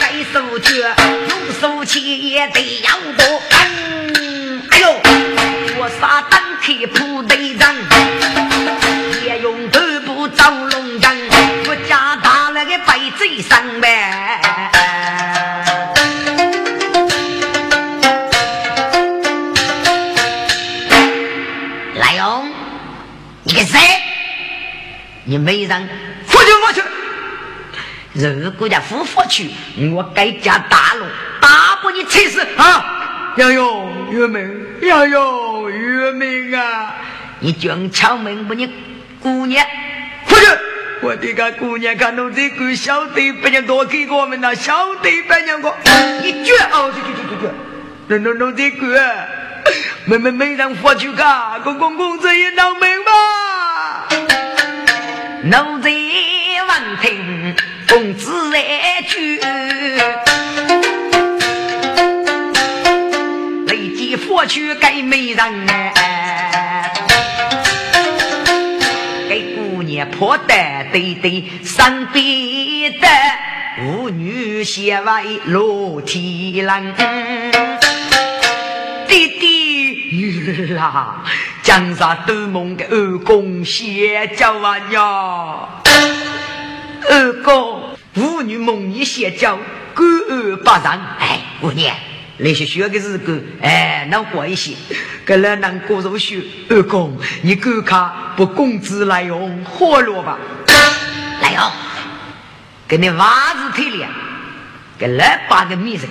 [0.00, 0.94] 该手绝，
[1.28, 3.42] 用手起也得要多。
[3.50, 3.68] 哎、
[4.80, 5.00] 呦，
[5.78, 7.74] 我杀单开铺队长，
[9.24, 11.14] 也用头部走龙江，
[11.68, 13.42] 我家打了个白贼。
[25.30, 25.80] 你没让
[26.26, 28.26] 父去父去！
[28.26, 29.48] 如果叫夫妇去，
[29.94, 31.04] 我该家大路，
[31.40, 33.32] 打把你气死啊！
[33.36, 36.96] 杨勇，岳明，杨勇，岳明啊！
[37.38, 38.68] 你将敲门把你
[39.20, 39.64] 姑娘，
[40.26, 40.46] 父去！
[41.00, 45.76] 我的个姑娘，看到这个小弟别人多给我们那小弟别人我，
[46.22, 47.48] 你绝哦，去去去去去，
[48.08, 49.00] 弄弄弄这个，
[50.06, 52.99] 妹妹没让父去干，公公公子也闹明吧？
[55.42, 55.88] 奴才
[56.68, 57.54] 闻听。
[57.88, 59.40] 公子来句，
[63.66, 65.66] 立即佛去给美人，
[69.28, 70.54] 给姑娘破的
[70.92, 73.08] 对对身边的
[73.78, 76.94] 妇女写为裸体郎，
[79.10, 81.24] 弟弟女儿啊，
[81.64, 85.00] 江上多梦的二公写教完呀。
[87.10, 89.58] 二公，妇女梦里邪教，
[89.96, 91.00] 官二不让。
[91.18, 91.92] 哎，姑娘，
[92.36, 94.74] 那些学的日子，哎，能过一些。
[95.24, 100.38] 格来能过入学，二公，你赶快不公子来用活路吧。
[101.42, 101.72] 来用，
[102.86, 104.06] 给你娃子退了，
[104.96, 106.08] 给来八个米人，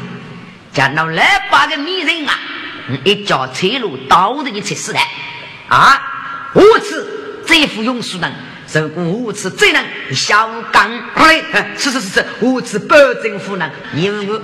[0.73, 2.37] 叫那来八个米人啊，
[3.03, 4.99] 一脚车路倒着你去死的
[5.67, 6.01] 啊！
[6.53, 7.05] 无耻，
[7.45, 8.33] 这副庸俗人。
[8.71, 9.83] 如果无耻罪人，
[10.13, 11.41] 小刚，哎，
[11.75, 14.39] 是是是是，无耻保证夫人，你问我，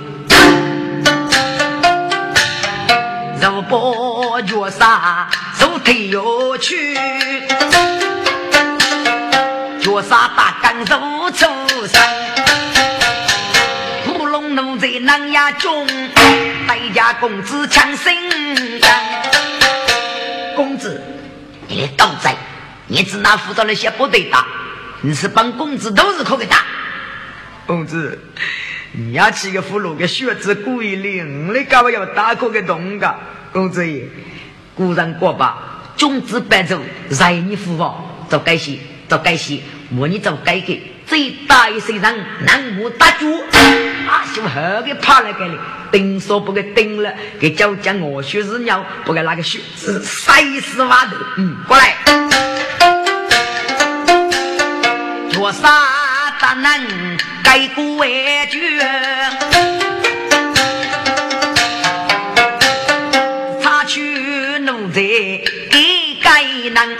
[3.40, 5.28] 如不绝杀，
[5.60, 6.94] 如退要去，
[9.80, 11.46] 绝杀大刚如出
[15.06, 15.86] 南衙中，
[16.66, 18.12] 代家公子强心
[20.56, 21.00] 公子，
[21.68, 22.34] 你的刀在。
[22.88, 24.44] 你只拿辅导那些不对打，
[25.02, 26.64] 你是帮公子都是可以打。
[27.66, 28.18] 公子，
[28.90, 33.14] 你要起个俘虏，个血子故意领，你干嘛要打过个动个？
[33.52, 34.08] 公子爷，
[34.74, 38.78] 古人过吧，君子白走，任你服王，做改写，
[39.08, 40.76] 做改写，莫你做改革，
[41.06, 43.42] 最大一身上难无大主。
[44.08, 45.58] 啊，就后给爬来给你，
[45.90, 51.16] 顶说不给顶了，给叫将我血是鸟，不给那个血是塞死瓦头。
[51.36, 51.94] 嗯，过来。
[55.32, 55.68] 多少
[56.40, 56.80] 大难
[57.42, 58.80] 改过为绝，
[63.62, 66.42] 擦去奴才一改
[66.72, 66.96] 难，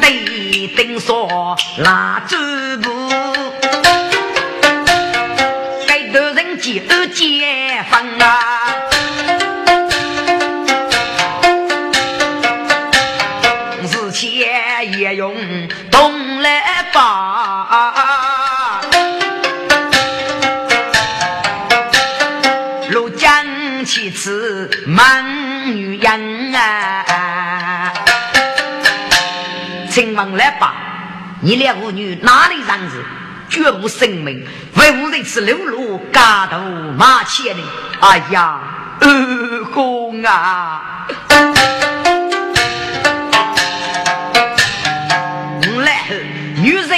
[0.00, 2.36] 得顶说拉主
[6.78, 8.76] 得人接解放啊，
[13.82, 15.34] 日前也用
[15.90, 16.60] 东来。
[16.92, 18.80] 把
[22.90, 23.46] 陆江
[23.84, 25.24] 其次满
[25.72, 27.92] 女人啊，
[29.88, 30.74] 请问来吧，
[31.40, 33.04] 你俩妇女哪里人子？
[33.50, 34.46] 绝无生命，
[34.76, 36.56] 为吾这次流露嘎头
[36.96, 37.62] 马前的。
[38.00, 38.60] 哎呀，
[39.00, 41.06] 二公啊！
[46.62, 46.90] 女人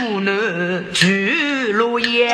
[0.00, 2.28] 无能举路也，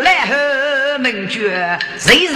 [0.00, 2.34] 来后名绝谁人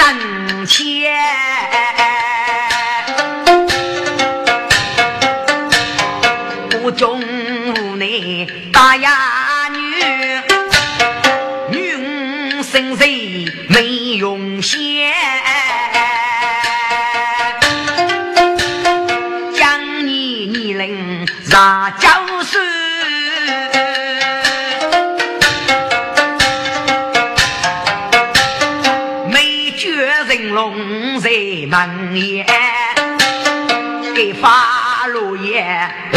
[6.97, 7.21] 中
[7.75, 9.11] 无内大呀
[9.71, 9.79] 女，
[11.77, 13.85] 女生谁没
[14.19, 15.13] 用先？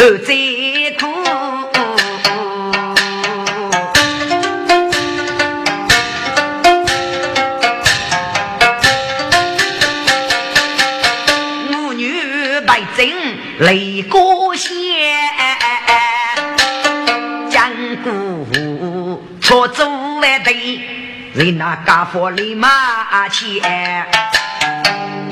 [0.06, 0.34] 儿在
[1.00, 1.14] 哭。
[13.58, 14.74] 雷过县，
[17.50, 17.72] 江
[18.04, 19.86] 姑错走
[20.22, 20.82] 来对，
[21.34, 24.06] 人那家伙立马前，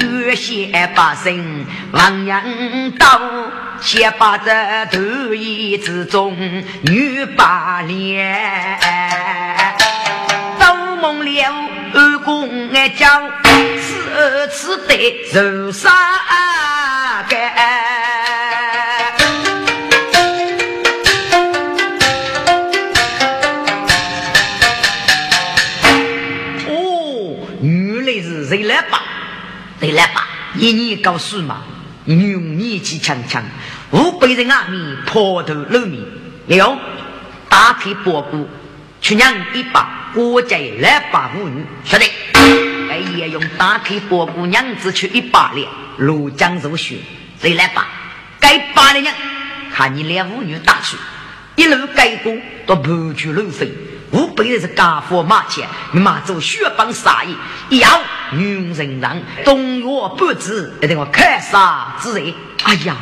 [0.04, 2.41] 月先把身亡羊
[2.97, 3.20] 刀，
[3.82, 6.36] 先把这头一之中
[6.84, 8.80] 女把脸，
[10.60, 11.54] 做梦了
[11.93, 13.08] 二公爱叫，
[13.43, 15.91] 此次得受伤
[17.30, 17.83] 干。
[29.84, 30.26] 谁来吧？
[30.56, 31.62] 一年告诉嘛，
[32.06, 33.44] 用年纪强强，
[33.92, 36.02] 五百人阿弥破头露面，
[36.48, 36.78] 有
[37.50, 38.48] 打开包谷，
[39.02, 42.06] 去娘一把国家来把妇女，晓得？
[42.90, 45.68] 哎也用打开包谷，娘子去一把脸，
[46.00, 47.00] 庐江入血，
[47.42, 47.86] 谁来吧？
[48.40, 49.14] 该把的人，
[49.76, 50.96] 看你连妇女打去，
[51.58, 52.34] 一路改过
[52.66, 53.70] 都不惧路飞。
[54.14, 57.36] 五百人是家伙马前，马走血帮杀意，
[57.70, 57.99] 一要
[58.32, 59.86] 女人让东岳
[60.16, 62.32] 不知，一定我看杀之人。
[62.64, 62.95] 哎呀，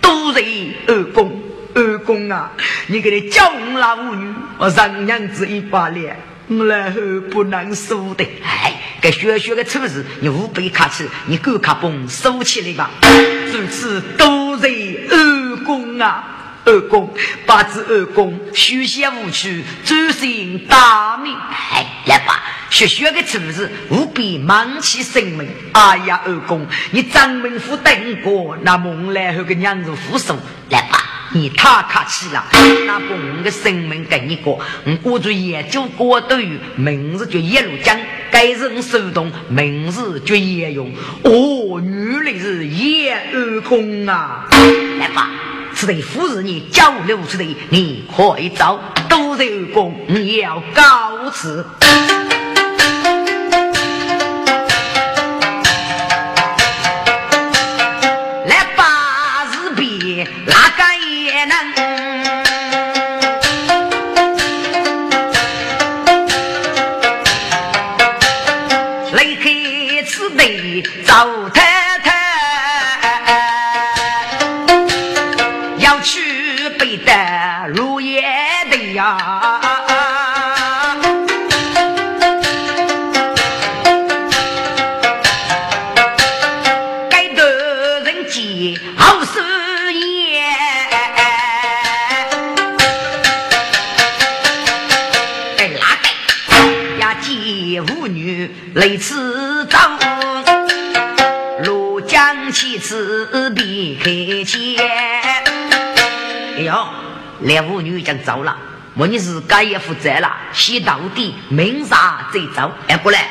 [0.00, 0.40] 都是
[0.86, 1.42] 二公，
[1.74, 2.52] 二公啊！
[2.86, 8.24] 你给你教那妇女，我让娘子一把脸，我然后不能收的。
[8.44, 12.88] 哎，给学学个丑事，你五百卡起，你够卡崩收起来吧。
[13.52, 16.24] 如此都是二公啊！
[16.64, 17.12] 二公，
[17.44, 21.34] 八字二公，休闲无趣，专心大命。
[21.34, 22.40] 哎，来吧，
[22.70, 25.48] 学学个词字，务必忙起生命。
[25.72, 30.38] 哎呀，二公，你张门府等过，那梦来后个娘子扶手。
[30.70, 31.02] 来吧，
[31.32, 32.44] 你太客气了。
[32.86, 37.98] 那不我的生命给你过，我过去研究过都有，明日就一路讲，
[38.30, 40.92] 该人手动，明日就也用。
[41.24, 44.46] 哦，原来是叶二公啊！
[45.00, 45.28] 来吧。
[45.82, 48.78] 此地夫人，你交流此地，你快走，
[49.08, 49.92] 都是公
[50.36, 51.66] 要告辞。
[103.26, 104.76] 起次别开前。
[106.56, 106.88] 哎呦，
[107.40, 108.56] 猎妇女讲走了，
[108.94, 112.70] 我你是该也负责了，先到底，明啥再走？
[112.88, 113.28] 哎，过来，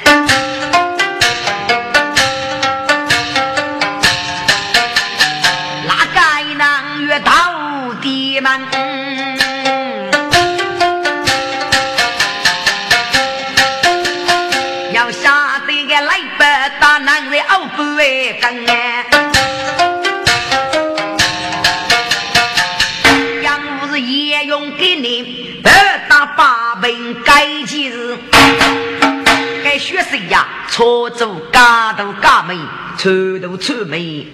[30.71, 32.57] 错走嘎头嘎尾，
[32.97, 33.11] 错
[33.45, 34.25] 头错尾，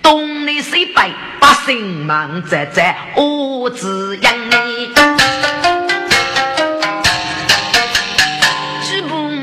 [0.00, 4.90] 东南西北百姓忙在在，我只养你。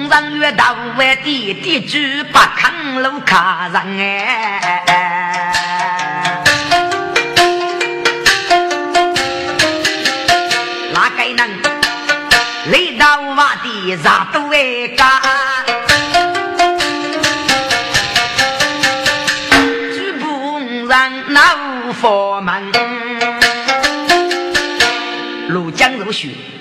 [0.09, 1.97] 上月大外地，地主
[2.33, 4.83] 把康路卡上哎，
[10.91, 11.47] 哪个能
[12.71, 15.07] 来到外地啥都爱干？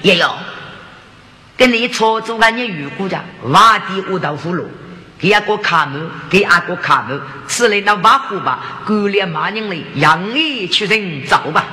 [0.03, 0.31] 也有。
[1.57, 4.71] 跟你操作俺你预估着，挖地五道葫芦，
[5.19, 11.65] 给阿哥卡门，给阿哥卡门，吃了那挖湖吧，狗脸马人类，养义去人走吧。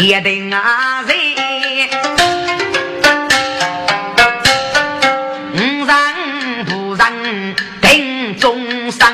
[0.00, 1.14] 列等啊人，
[5.52, 9.06] 不人不人等众生。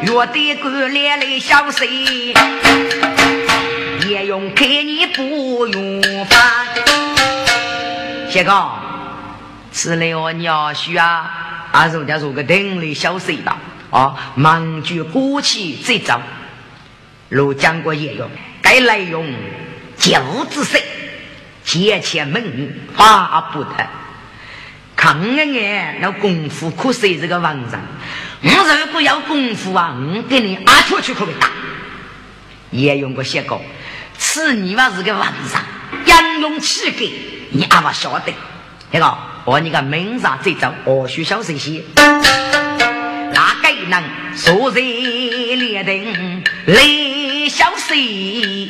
[0.00, 2.32] 月的姑连累小谁，
[4.06, 6.38] 也用给你不用烦。
[8.30, 8.70] 谢哥，
[9.72, 11.30] 吃了我尿啊，
[11.72, 13.52] 俺人家做个等里小谁的
[13.90, 16.20] 啊，忙就过去再走。
[17.28, 18.30] 如将过也用，
[18.62, 19.26] 该内容
[19.98, 20.78] 就子色，
[21.64, 23.70] 节前门发不得。
[24.94, 27.80] 看一眼那功夫可是这个网上，
[28.42, 31.50] 我如果要功夫啊，我给你阿出去可以打。
[32.70, 33.62] 也用过写过，
[34.16, 35.62] 此你娃是个网上，
[36.04, 37.12] 应用起给
[37.50, 38.32] 你阿不晓得。
[38.90, 41.82] 那个，我你个门上最早，我需小心些。
[43.32, 44.02] 哪个能
[44.34, 46.82] 坐在列顶来
[47.56, 48.68] 消息？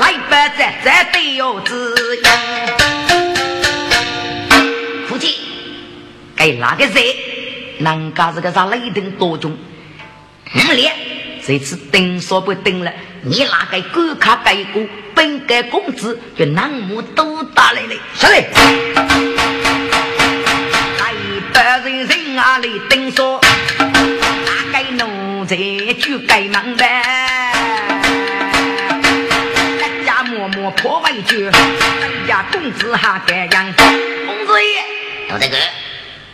[0.00, 2.32] 来不在在对有子样。
[5.06, 5.36] 父亲，
[6.34, 7.14] 给哪个谁？
[7.78, 9.52] 能家这个啥雷霆多重？
[9.52, 10.92] 五连
[11.46, 12.92] 这次顶说不顶了？
[13.22, 14.82] 你哪个狗卡盖过？
[15.14, 18.48] 本该公子就南木都打来了，是嘞。
[18.52, 19.93] 来
[21.54, 23.40] 百人人啊里顶说，
[23.78, 25.54] 哪该奴才
[25.94, 27.52] 就该忙呗。
[29.78, 33.72] 人家默默破坏局，一家公子还该养。
[33.72, 35.56] 公子爷，老大哥，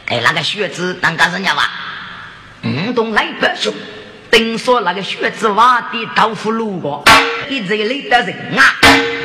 [0.07, 1.71] 给那个学子当干人家吧？
[2.63, 3.75] 嗯，东来百兄。
[4.31, 7.05] 听说那个靴子挖的豆腐路过，
[7.49, 8.77] 一直累的人啊，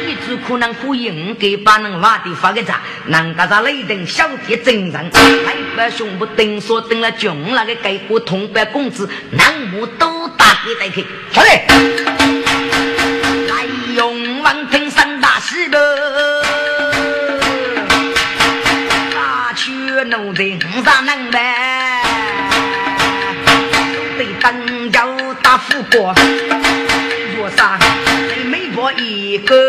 [0.08, 5.12] 一直可能可以五给把人挖的发给他，能给他累等小弟真人，
[5.46, 11.66] 还把胸部听说等了穷那个给过同班工资，南木都打给带去，好嘞，
[13.48, 16.44] 来用王庭三大师的，
[19.14, 21.55] 大去奴才五上能呗。
[25.96, 26.14] 大富国，
[27.38, 27.80] 若啥
[28.52, 29.65] 每博一个。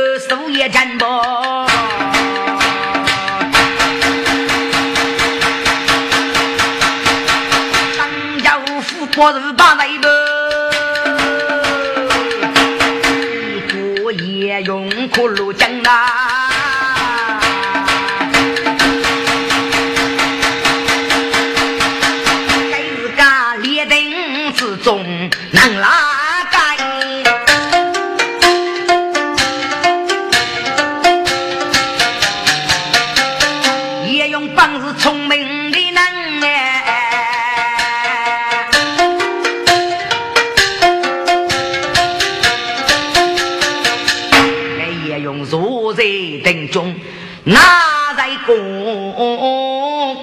[47.49, 50.17] 那在宫，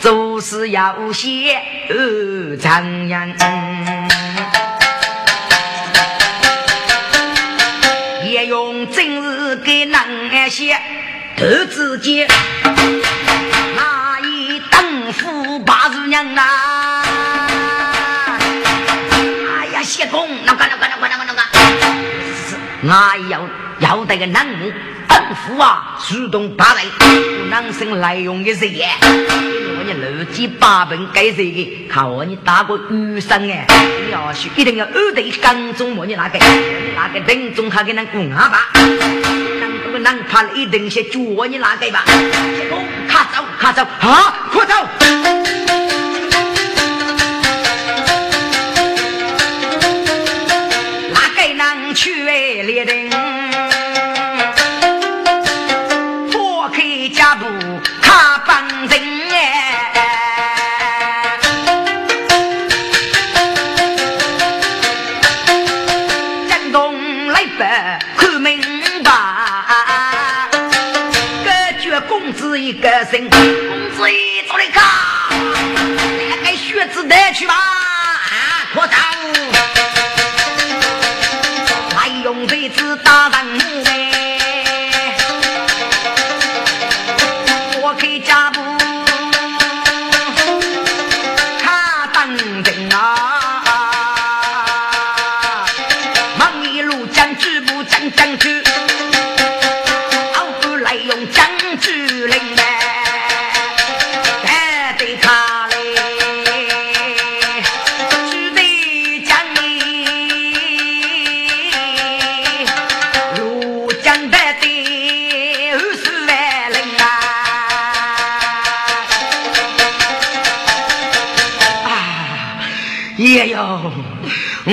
[0.00, 1.62] 做事要些
[2.60, 3.32] 张扬。
[9.86, 10.76] 那些
[11.36, 12.26] 头子间，
[13.76, 16.73] 那一等夫八十娘啊！
[22.86, 23.40] 那要
[23.78, 24.70] 要得个男木
[25.08, 26.84] 等夫啊，主动八来，
[27.48, 28.88] 男生来用的谁呀？
[29.00, 31.88] 我你六级八本该谁的？
[31.90, 33.66] 看我你打过雨伞哎！
[34.06, 36.38] 你要是一定要二对刚中，我你那个，
[36.94, 38.68] 那个等中他给人滚阿爸。
[40.04, 41.18] 能怕一定些脚
[41.48, 42.04] 你拿给吧？
[43.08, 44.50] 卡走卡走啊！
[44.52, 44.74] 快走！
[52.66, 53.03] 去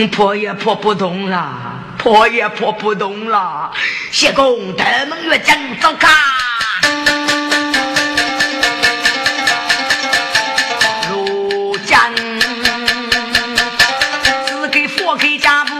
[0.07, 1.51] 破也破不动了，
[1.97, 3.71] 破也破不动了。
[4.09, 6.07] 谢公，他们越讲走开。
[11.09, 12.09] 如将
[14.47, 15.75] 只给佛开家不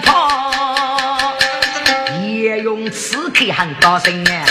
[0.00, 1.34] 破，
[2.22, 4.44] 也用刺客很高声啊，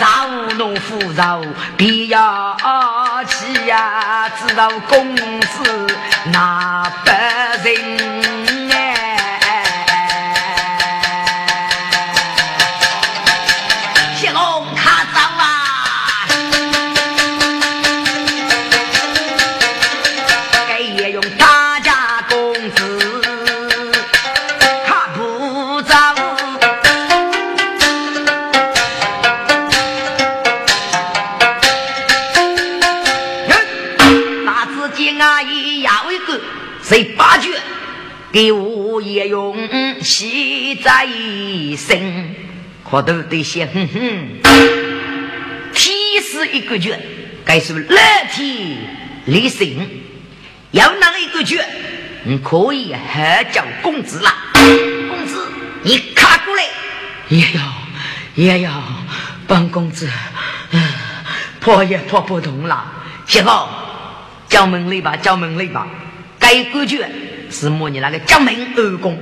[0.00, 0.26] 饶
[0.56, 1.40] 农夫饶
[1.76, 2.56] 必要
[3.26, 5.86] 气呀，知道公子
[6.32, 7.25] 那不
[38.36, 39.56] 给我也用
[40.02, 42.34] 喜在一身，
[42.84, 44.28] 可都得先哼哼。
[45.72, 47.00] 提示一个卷，
[47.46, 47.98] 该是乐
[48.30, 48.76] 体
[49.24, 49.88] 立身，
[50.72, 51.64] 要哪一个卷，
[52.24, 54.34] 你可以还叫公子啦。
[54.52, 55.48] 公子，
[55.80, 56.62] 你卡过来。
[57.28, 57.62] 也要
[58.34, 58.82] 也要，
[59.46, 60.10] 本公子，
[60.72, 60.82] 嗯
[61.58, 62.84] 破也破不动了。
[63.26, 63.48] 媳妇，
[64.46, 65.86] 叫门里吧，叫门里吧。
[66.38, 67.10] 该个卷
[67.58, 69.18] 是模拟那个江门二公。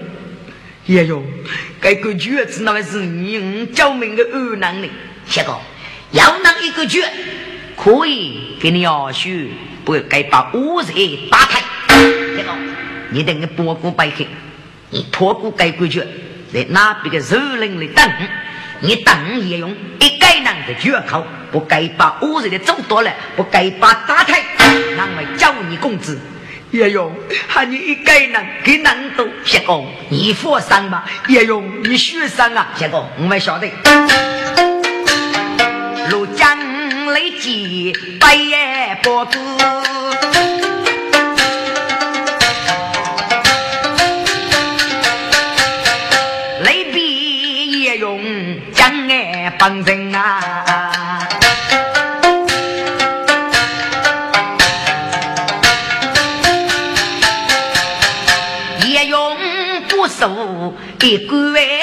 [0.86, 1.22] 也有，
[1.80, 4.88] 该个绝子那位是你救命的二男的。
[5.24, 5.56] 谢哥，
[6.10, 7.08] 要能一个绝，
[7.76, 9.30] 可以给你二叔，
[9.84, 10.86] 不该把五日
[11.30, 11.62] 打开。
[11.88, 12.52] 谢哥，
[13.10, 14.26] 你等个波谷摆开，
[14.90, 16.06] 你托过该个卷，
[16.52, 18.10] 在那边的肉林里等，
[18.80, 24.44] 你等也用一该人的绝口，不该把五日的走多了，不该把打开，
[24.96, 26.18] 难为叫你公子。
[26.74, 27.08] 也有，
[27.46, 29.28] 喊你一个人给难度。
[29.44, 31.04] 谢公，你佛山吧？
[31.28, 32.66] 也有，你学生啊。
[32.76, 33.70] 谢公，我们晓得。
[36.10, 36.58] 如江
[37.12, 39.38] 雷击，白夜波子。
[46.64, 48.20] 雷比也用
[48.72, 50.12] 江爱帮人
[60.14, 61.73] 不受一规矩，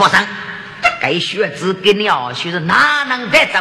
[0.00, 0.26] 你放心，
[1.02, 3.60] 该学子给你学是哪能得走？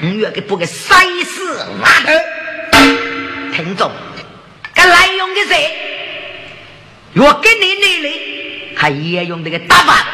[0.00, 2.12] 你要给不给塞死瓦头？
[3.52, 3.92] 听众，
[4.72, 5.70] 该来用的谁？
[7.16, 10.06] 我给你那里还也用这个打法。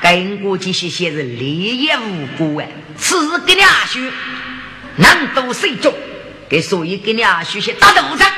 [0.00, 4.10] 跟过去些些是立业无辜啊，此给你二学
[4.96, 5.94] 难度谁重？
[6.48, 8.28] 给所以给你啊学些打斗仗，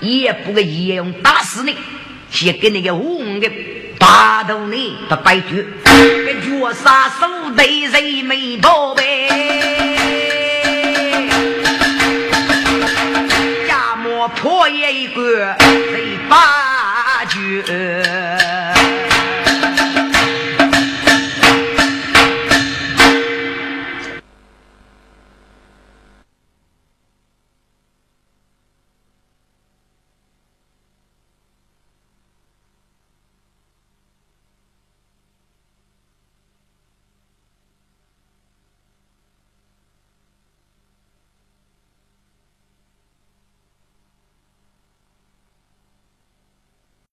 [0.00, 1.76] 也不给也用打死你，
[2.30, 3.48] 先给那个红的
[3.98, 5.64] 八头你不白绝，
[6.24, 9.28] 个绝杀手得人没宝贝，
[13.66, 18.05] 家母破一个最八绝。